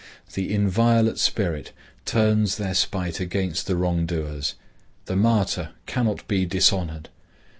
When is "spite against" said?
2.73-3.67